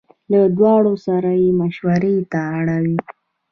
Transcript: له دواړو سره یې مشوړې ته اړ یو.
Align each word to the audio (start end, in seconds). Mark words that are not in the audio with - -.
له 0.31 0.39
دواړو 0.57 0.93
سره 1.05 1.31
یې 1.41 1.49
مشوړې 1.59 2.15
ته 2.31 2.39
اړ 2.55 2.65
یو. 2.91 2.97